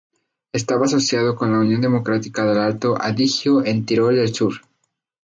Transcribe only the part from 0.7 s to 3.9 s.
asociado con la Unión Democrática del Alto Adigio en